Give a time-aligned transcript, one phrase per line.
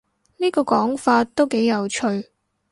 [0.37, 2.25] 呢個講法都幾有趣